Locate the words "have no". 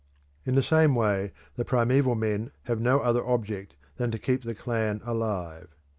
2.63-3.01